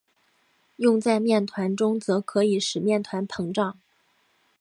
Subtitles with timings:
[0.77, 3.79] 用在面团中则可以使面团膨胀。